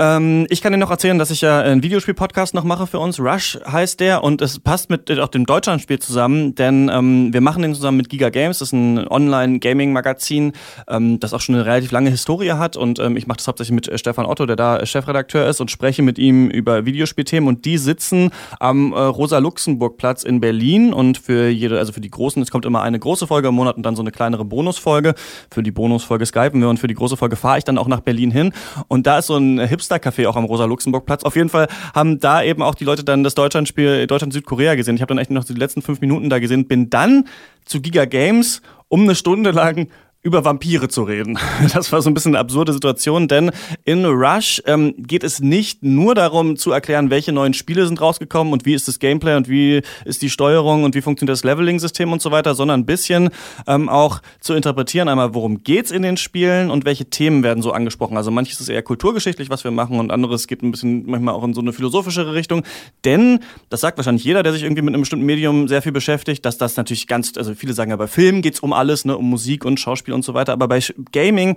[0.00, 3.20] Ähm, ich kann dir noch erzählen, dass ich ja einen Videospiel-Podcast noch mache für uns.
[3.20, 7.60] Rush heißt der und es passt mit auch dem Deutschlandspiel zusammen, denn ähm, wir machen
[7.60, 8.60] den zusammen mit Giga Games.
[8.60, 10.52] Das ist ein Online-Gaming-Magazin,
[10.88, 13.74] ähm, das auch schon eine relativ lange Historie hat und ähm, ich mache das hauptsächlich
[13.74, 17.46] mit äh, Stefan Otto, der da äh, Chefredakteur ist und spreche mit ihm über Videospielthemen
[17.46, 22.40] und die sitzen am äh, Rosa-Luxemburg-Platz in Berlin und für jede, also für die großen,
[22.40, 25.14] es kommt immer eine große Folge im Monat und dann so eine kleinere Bonusfolge.
[25.50, 28.00] Für die Bonusfolge skypen wir und für die große Folge fahre ich dann auch nach
[28.00, 28.54] Berlin hin
[28.88, 29.58] und da ist so ein
[29.90, 31.24] Hipster-Café auch am Rosa-Luxemburg-Platz.
[31.24, 34.96] Auf jeden Fall haben da eben auch die Leute dann das Deutschlandspiel Deutschland-Südkorea gesehen.
[34.96, 37.26] Ich habe dann echt noch die letzten fünf Minuten da gesehen, bin dann
[37.64, 39.88] zu Giga Games um eine Stunde lang
[40.22, 41.38] über Vampire zu reden.
[41.72, 43.52] Das war so ein bisschen eine absurde Situation, denn
[43.84, 48.52] in Rush ähm, geht es nicht nur darum zu erklären, welche neuen Spiele sind rausgekommen
[48.52, 52.12] und wie ist das Gameplay und wie ist die Steuerung und wie funktioniert das Leveling-System
[52.12, 53.30] und so weiter, sondern ein bisschen
[53.66, 57.72] ähm, auch zu interpretieren, einmal worum geht's in den Spielen und welche Themen werden so
[57.72, 58.16] angesprochen.
[58.16, 61.44] Also manches ist eher kulturgeschichtlich, was wir machen und anderes geht ein bisschen manchmal auch
[61.44, 62.64] in so eine philosophischere Richtung.
[63.04, 66.44] Denn, das sagt wahrscheinlich jeder, der sich irgendwie mit einem bestimmten Medium sehr viel beschäftigt,
[66.44, 69.28] dass das natürlich ganz, also viele sagen ja, bei Filmen geht's um alles, ne, um
[69.30, 70.80] Musik und Schauspiel und so weiter, aber bei
[71.12, 71.56] Gaming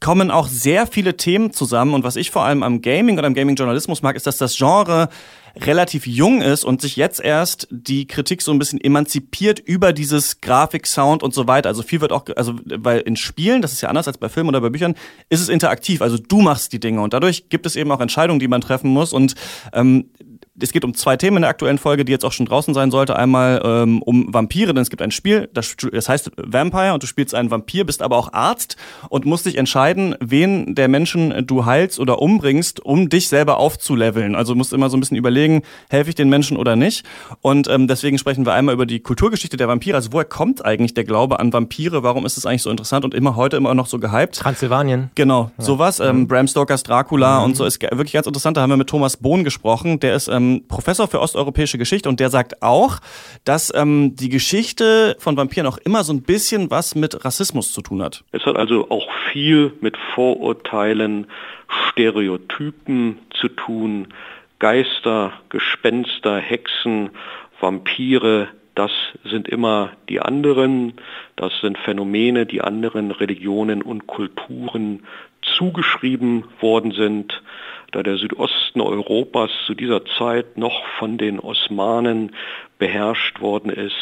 [0.00, 1.94] kommen auch sehr viele Themen zusammen.
[1.94, 5.08] Und was ich vor allem am Gaming oder am Gaming-Journalismus mag, ist, dass das Genre
[5.56, 10.42] relativ jung ist und sich jetzt erst die Kritik so ein bisschen emanzipiert über dieses
[10.42, 11.70] Grafik, Sound und so weiter.
[11.70, 14.50] Also viel wird auch, also weil in Spielen, das ist ja anders als bei Filmen
[14.50, 14.94] oder bei Büchern,
[15.30, 16.02] ist es interaktiv.
[16.02, 18.90] Also du machst die Dinge und dadurch gibt es eben auch Entscheidungen, die man treffen
[18.90, 19.14] muss.
[19.14, 19.34] Und
[19.72, 20.10] ähm,
[20.60, 22.90] es geht um zwei Themen in der aktuellen Folge, die jetzt auch schon draußen sein
[22.90, 23.16] sollte.
[23.16, 27.06] Einmal ähm, um Vampire, denn es gibt ein Spiel, das, das heißt Vampire und du
[27.06, 28.76] spielst einen Vampir, bist aber auch Arzt
[29.08, 34.34] und musst dich entscheiden, wen der Menschen du heilst oder umbringst, um dich selber aufzuleveln.
[34.34, 37.04] Also musst immer so ein bisschen überlegen, helfe ich den Menschen oder nicht.
[37.42, 39.96] Und ähm, deswegen sprechen wir einmal über die Kulturgeschichte der Vampire.
[39.96, 42.02] Also woher kommt eigentlich der Glaube an Vampire?
[42.02, 44.36] Warum ist es eigentlich so interessant und immer heute immer noch so gehypt?
[44.36, 45.10] Transsilvanien.
[45.14, 45.64] Genau, ja.
[45.64, 46.00] sowas.
[46.00, 47.44] Ähm, Bram Stokers Dracula mhm.
[47.44, 48.56] und so ist wirklich ganz interessant.
[48.56, 50.00] Da haben wir mit Thomas Bohn gesprochen.
[50.00, 52.98] Der ist ähm, ähm, Professor für osteuropäische Geschichte und der sagt auch,
[53.44, 57.82] dass ähm, die Geschichte von Vampiren auch immer so ein bisschen was mit Rassismus zu
[57.82, 58.24] tun hat.
[58.32, 61.26] Es hat also auch viel mit Vorurteilen,
[61.90, 64.08] Stereotypen zu tun.
[64.58, 67.10] Geister, Gespenster, Hexen,
[67.60, 68.90] Vampire, das
[69.24, 70.94] sind immer die anderen,
[71.36, 75.04] das sind Phänomene, die anderen Religionen und Kulturen
[75.56, 77.42] zugeschrieben worden sind
[77.92, 82.34] da der Südosten Europas zu dieser Zeit noch von den Osmanen
[82.78, 83.94] beherrscht worden ist,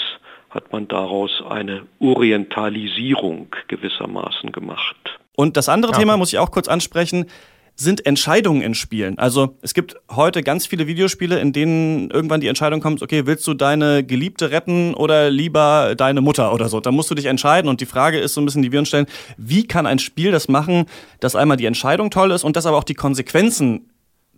[0.51, 4.97] hat man daraus eine Orientalisierung gewissermaßen gemacht.
[5.37, 5.99] Und das andere ja.
[5.99, 7.27] Thema muss ich auch kurz ansprechen
[7.77, 9.19] sind Entscheidungen in Spielen.
[9.19, 13.47] Also es gibt heute ganz viele Videospiele, in denen irgendwann die Entscheidung kommt, okay, willst
[13.47, 16.81] du deine Geliebte retten oder lieber deine Mutter oder so?
[16.81, 18.89] Da musst du dich entscheiden und die Frage ist so ein bisschen, die wir uns
[18.89, 19.07] stellen,
[19.37, 20.87] wie kann ein Spiel das machen,
[21.21, 23.89] dass einmal die Entscheidung toll ist und dass aber auch die Konsequenzen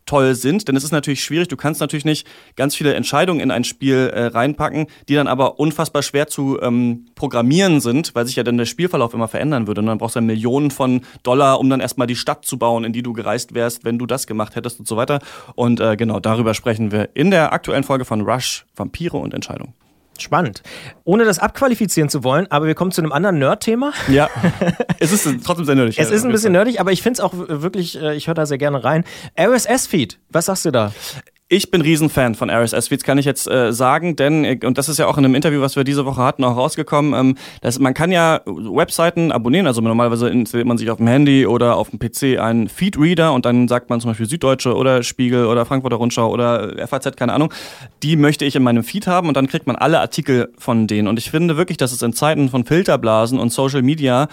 [0.07, 3.51] toll sind, denn es ist natürlich schwierig, du kannst natürlich nicht ganz viele Entscheidungen in
[3.51, 8.37] ein Spiel äh, reinpacken, die dann aber unfassbar schwer zu ähm, programmieren sind, weil sich
[8.37, 9.81] ja dann der Spielverlauf immer verändern würde.
[9.81, 12.85] Und dann brauchst du ja Millionen von Dollar, um dann erstmal die Stadt zu bauen,
[12.85, 15.21] in die du gereist wärst, wenn du das gemacht hättest und so weiter.
[15.55, 19.75] Und äh, genau darüber sprechen wir in der aktuellen Folge von Rush, Vampire und Entscheidungen.
[20.23, 20.63] Spannend.
[21.05, 23.93] Ohne das abqualifizieren zu wollen, aber wir kommen zu einem anderen Nerd-Thema.
[24.09, 24.29] Ja,
[24.99, 25.99] es ist trotzdem sehr nerdig.
[25.99, 28.47] Es ist ein bisschen nerdig, aber ich finde es auch wirklich, äh, ich höre da
[28.47, 29.05] sehr gerne rein.
[29.39, 30.93] RSS-Feed, was sagst du da?
[31.49, 34.99] Ich bin Riesenfan von RSS-Feeds, kann ich jetzt äh, sagen, denn, äh, und das ist
[34.99, 37.95] ja auch in einem Interview, was wir diese Woche hatten, auch rausgekommen, ähm, dass man
[37.95, 42.01] kann ja Webseiten abonnieren, also normalerweise installiert man sich auf dem Handy oder auf dem
[42.01, 46.33] PC einen Feed-Reader und dann sagt man zum Beispiel Süddeutsche oder Spiegel oder Frankfurter Rundschau
[46.33, 47.55] oder FAZ, keine Ahnung,
[48.03, 51.07] die möchte ich in meinem Feed haben und dann kriegt man alle Artikel von denen.
[51.07, 54.27] Und ich finde wirklich, dass es in Zeiten von Filterblasen und Social Media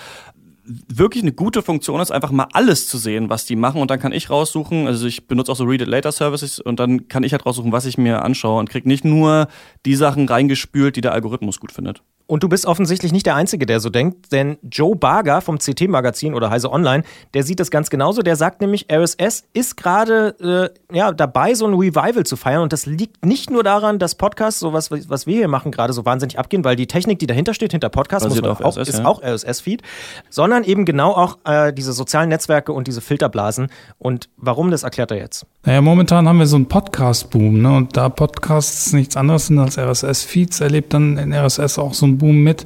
[0.66, 4.00] wirklich eine gute Funktion ist, einfach mal alles zu sehen, was die machen und dann
[4.00, 7.24] kann ich raussuchen, also ich benutze auch so Read It Later Services und dann kann
[7.24, 9.48] ich halt raussuchen, was ich mir anschaue und krieg nicht nur
[9.86, 12.02] die Sachen reingespült, die der Algorithmus gut findet.
[12.26, 16.34] Und du bist offensichtlich nicht der Einzige, der so denkt, denn Joe Barger vom CT-Magazin
[16.34, 18.22] oder Heise Online, der sieht das ganz genauso.
[18.22, 22.62] Der sagt nämlich, RSS ist gerade äh, ja, dabei, so ein Revival zu feiern.
[22.62, 25.92] Und das liegt nicht nur daran, dass Podcasts, so was, was wir hier machen, gerade
[25.92, 28.90] so wahnsinnig abgehen, weil die Technik, die dahinter steht, hinter Podcasts, muss man auch, RSS,
[28.90, 29.06] ist ja.
[29.06, 29.82] auch RSS-Feed,
[30.30, 33.68] sondern eben genau auch äh, diese sozialen Netzwerke und diese Filterblasen.
[34.00, 35.46] Und warum, das erklärt er jetzt.
[35.66, 37.62] Naja, momentan haben wir so einen Podcast-Boom.
[37.62, 37.76] Ne?
[37.76, 42.13] Und da Podcasts nichts anderes sind als RSS-Feeds, erlebt dann in RSS auch so ein
[42.18, 42.66] Boom mit.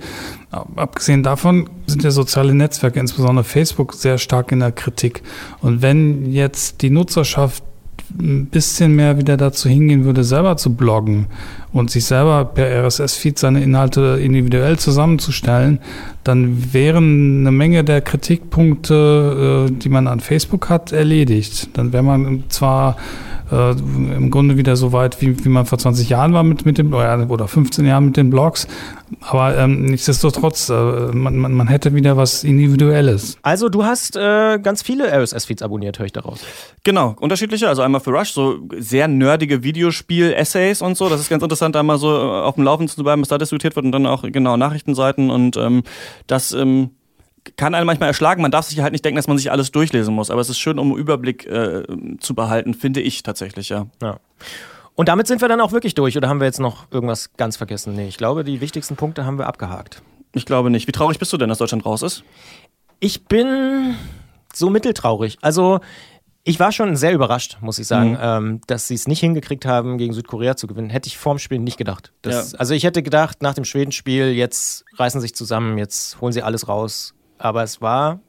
[0.52, 5.24] Abgesehen davon sind ja soziale Netzwerke, insbesondere Facebook, sehr stark in der Kritik.
[5.62, 7.64] Und wenn jetzt die Nutzerschaft
[8.20, 11.28] ein bisschen mehr wieder dazu hingehen würde, selber zu bloggen
[11.74, 15.80] und sich selber per RSS-Feed seine Inhalte individuell zusammenzustellen,
[16.24, 21.70] dann wären eine Menge der Kritikpunkte, äh, die man an Facebook hat, erledigt.
[21.74, 22.98] Dann wäre man zwar
[23.52, 26.78] äh, im Grunde wieder so weit, wie, wie man vor 20 Jahren war mit, mit
[26.78, 28.68] dem, oder 15 Jahren mit den Blogs.
[29.22, 33.38] Aber ähm, nichtsdestotrotz, äh, man, man, man hätte wieder was Individuelles.
[33.42, 36.42] Also du hast äh, ganz viele RSS-Feeds abonniert, höre ich daraus.
[36.84, 37.68] Genau, unterschiedliche.
[37.68, 41.10] Also einmal für Rush, so sehr nerdige Videospiel-Essays und so.
[41.10, 43.38] Das ist ganz interessant, da mal so äh, auf dem Laufenden zu bleiben, was da
[43.38, 45.84] diskutiert wird und dann auch genau Nachrichtenseiten und ähm,
[46.28, 46.92] das ähm,
[47.56, 48.42] kann einen manchmal erschlagen.
[48.42, 50.30] Man darf sich halt nicht denken, dass man sich alles durchlesen muss.
[50.32, 51.84] Aber es ist schön, um einen Überblick äh,
[52.20, 53.88] zu behalten, finde ich tatsächlich, ja.
[54.02, 54.20] ja.
[54.96, 56.18] Und damit sind wir dann auch wirklich durch.
[56.18, 57.94] Oder haben wir jetzt noch irgendwas ganz vergessen?
[57.94, 60.02] Nee, ich glaube, die wichtigsten Punkte haben wir abgehakt.
[60.34, 60.88] Ich glaube nicht.
[60.88, 62.24] Wie traurig bist du denn, dass Deutschland raus ist?
[63.00, 63.96] Ich bin
[64.54, 65.38] so mitteltraurig.
[65.42, 65.80] Also
[66.44, 68.18] ich war schon sehr überrascht, muss ich sagen, Mhm.
[68.22, 70.90] ähm, dass sie es nicht hingekriegt haben, gegen Südkorea zu gewinnen.
[70.90, 72.12] Hätte ich vorm Spiel nicht gedacht.
[72.22, 72.60] Das, Ja.
[72.60, 76.42] Also ich hätte gedacht, nach dem Schwedenspiel, jetzt reißen sie sich zusammen, jetzt holen sie
[76.42, 77.14] alles raus.
[77.38, 78.20] Aber es war,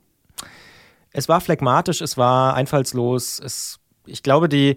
[1.12, 3.40] es war phlegmatisch, es war einfallslos.
[3.40, 4.76] Es, ich glaube, die,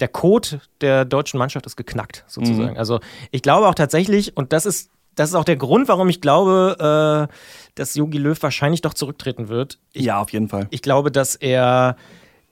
[0.00, 2.72] der Code der deutschen Mannschaft ist geknackt, sozusagen.
[2.72, 2.78] Mhm.
[2.78, 3.00] Also
[3.30, 7.28] ich glaube auch tatsächlich, und das ist, das ist auch der Grund, warum ich glaube,
[7.28, 7.34] äh,
[7.74, 9.78] dass Jogi Löw wahrscheinlich doch zurücktreten wird.
[9.92, 10.68] Ich, ja, auf jeden Fall.
[10.70, 11.96] Ich glaube, dass er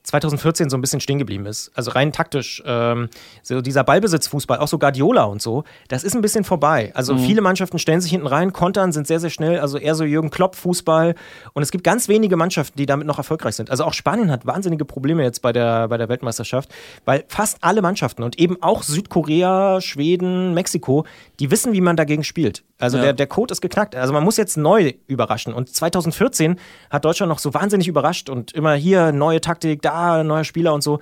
[0.07, 1.69] 2014 so ein bisschen stehen geblieben ist.
[1.75, 2.63] Also rein taktisch.
[2.65, 3.09] Ähm,
[3.43, 6.91] so dieser Ballbesitzfußball, auch so Guardiola und so, das ist ein bisschen vorbei.
[6.95, 7.19] Also Mhm.
[7.19, 9.59] viele Mannschaften stellen sich hinten rein, kontern, sind sehr, sehr schnell.
[9.59, 11.13] Also eher so Jürgen Klopp-Fußball.
[11.51, 13.69] Und es gibt ganz wenige Mannschaften, die damit noch erfolgreich sind.
[13.69, 16.69] Also auch Spanien hat wahnsinnige Probleme jetzt bei der, bei der Weltmeisterschaft,
[17.03, 21.05] weil fast alle Mannschaften und eben auch Südkorea, Schweden, Mexiko,
[21.41, 22.63] die wissen, wie man dagegen spielt.
[22.79, 23.03] Also Ja.
[23.05, 23.95] der, der Code ist geknackt.
[23.95, 25.53] Also man muss jetzt neu überraschen.
[25.53, 30.43] Und 2014 hat Deutschland noch so wahnsinnig überrascht und immer hier neue Taktik, da neuer
[30.43, 30.99] Spieler und so.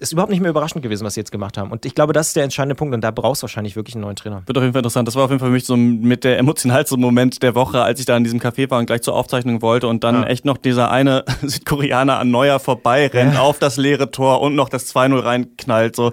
[0.00, 1.72] Ist überhaupt nicht mehr überraschend gewesen, was sie jetzt gemacht haben.
[1.72, 4.02] Und ich glaube, das ist der entscheidende Punkt und da brauchst du wahrscheinlich wirklich einen
[4.02, 4.42] neuen Trainer.
[4.46, 5.08] Wird auf jeden Fall interessant.
[5.08, 7.98] Das war auf jeden Fall für mich so mit der emotionalste Moment der Woche, als
[7.98, 10.28] ich da in diesem Café war und gleich zur Aufzeichnung wollte und dann Ja.
[10.28, 14.94] echt noch dieser eine Südkoreaner an Neuer vorbeirennt auf das leere Tor und noch das
[14.94, 16.12] 2-0 reinknallt so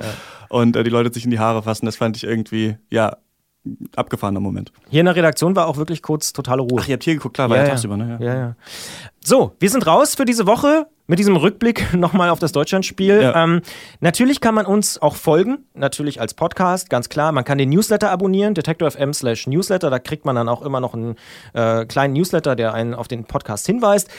[0.49, 1.85] und äh, die Leute sich in die Haare fassen.
[1.85, 3.17] Das fand ich irgendwie, ja,
[3.95, 4.71] abgefahrener Moment.
[4.89, 6.79] Hier in der Redaktion war auch wirklich kurz totale Ruhe.
[6.81, 8.17] Ach, ihr habt hier geguckt, klar, war ja, ja, tagsüber, ne?
[8.21, 8.55] Ja, ja.
[9.23, 13.21] So, wir sind raus für diese Woche mit diesem Rückblick nochmal auf das Deutschlandspiel.
[13.21, 13.43] Ja.
[13.43, 13.61] Ähm,
[13.99, 17.31] natürlich kann man uns auch folgen, natürlich als Podcast, ganz klar.
[17.31, 19.89] Man kann den Newsletter abonnieren, detektor.fm slash Newsletter.
[19.89, 21.15] Da kriegt man dann auch immer noch einen
[21.53, 24.09] äh, kleinen Newsletter, der einen auf den Podcast hinweist.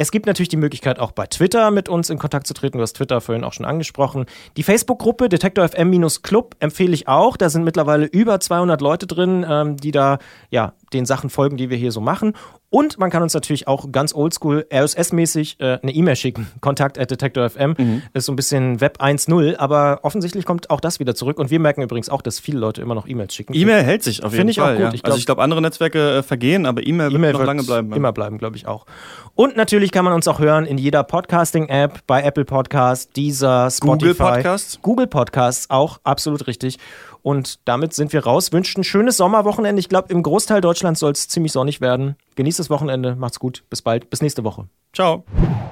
[0.00, 2.78] Es gibt natürlich die Möglichkeit, auch bei Twitter mit uns in Kontakt zu treten.
[2.78, 4.24] Du hast Twitter vorhin auch schon angesprochen.
[4.56, 7.36] Die Facebook-Gruppe Detektor FM-Club empfehle ich auch.
[7.36, 10.16] Da sind mittlerweile über 200 Leute drin, ähm, die da
[10.48, 12.34] ja den Sachen folgen, die wir hier so machen.
[12.68, 16.46] Und man kann uns natürlich auch ganz oldschool RSS-mäßig äh, eine E-Mail schicken.
[16.60, 18.02] Kontakt at Detektor FM Mhm.
[18.14, 21.38] ist so ein bisschen Web 1.0, aber offensichtlich kommt auch das wieder zurück.
[21.38, 23.54] Und wir merken übrigens auch, dass viele Leute immer noch E-Mails schicken.
[23.54, 24.76] E-Mail hält sich auf jeden Finde ich auch Fall.
[24.76, 24.84] gut.
[24.84, 24.92] Ja.
[24.94, 27.62] Ich glaub- also ich glaube, andere Netzwerke äh, vergehen, aber E-Mail wird E-Mail noch lange
[27.64, 27.90] bleiben.
[27.90, 27.96] ja.
[27.96, 28.86] Immer bleiben, glaube ich auch.
[29.34, 33.98] Und natürlich kann man uns auch hören in jeder Podcasting-App, bei Apple Podcasts, Deezer, Spotify.
[33.98, 34.78] Google Podcasts?
[34.82, 36.78] Google Podcasts, auch absolut richtig.
[37.22, 38.52] Und damit sind wir raus.
[38.52, 39.80] Wünscht ein schönes Sommerwochenende.
[39.80, 42.16] Ich glaube, im Großteil Deutschlands soll es ziemlich sonnig werden.
[42.36, 43.16] Genießt das Wochenende.
[43.16, 43.64] Macht's gut.
[43.70, 44.10] Bis bald.
[44.10, 44.66] Bis nächste Woche.
[44.92, 45.24] Ciao.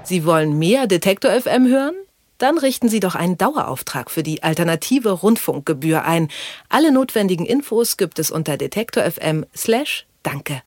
[0.02, 1.94] Sie wollen mehr Detektor FM hören?
[2.38, 6.28] Dann richten Sie doch einen Dauerauftrag für die alternative Rundfunkgebühr ein.
[6.68, 10.62] Alle notwendigen Infos gibt es unter detektor.fm/danke.